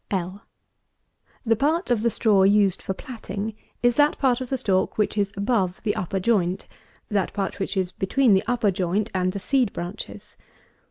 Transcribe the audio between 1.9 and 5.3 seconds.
of the straw used for platting; that part of the stalk which